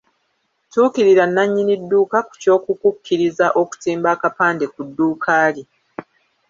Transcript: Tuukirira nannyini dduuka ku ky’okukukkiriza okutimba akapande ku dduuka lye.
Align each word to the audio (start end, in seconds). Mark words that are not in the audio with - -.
Tuukirira 0.71 1.23
nannyini 1.27 1.75
dduuka 1.81 2.17
ku 2.27 2.33
ky’okukukkiriza 2.41 3.47
okutimba 3.61 4.07
akapande 4.15 4.65
ku 4.73 4.81
dduuka 4.87 5.33
lye. 5.55 5.63